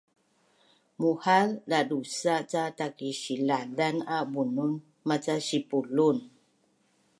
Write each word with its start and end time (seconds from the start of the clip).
mu’haz 0.99 1.49
dadusa’ 1.69 2.33
ca 2.51 2.63
takisilazan 2.77 3.97
a 4.17 4.17
bunun 4.31 4.73
maca 5.07 5.35
sipulun 5.47 6.17